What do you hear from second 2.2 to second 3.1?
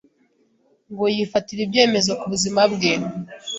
buzima bwe,